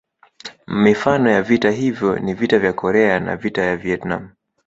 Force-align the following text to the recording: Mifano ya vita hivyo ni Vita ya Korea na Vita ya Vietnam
Mifano 0.67 1.29
ya 1.31 1.41
vita 1.43 1.71
hivyo 1.71 2.19
ni 2.19 2.33
Vita 2.33 2.57
ya 2.57 2.73
Korea 2.73 3.19
na 3.19 3.35
Vita 3.35 3.61
ya 3.61 3.77
Vietnam 3.77 4.29